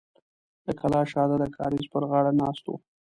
[0.65, 2.71] د کلا شاته د کاریز پر غاړه ناست و.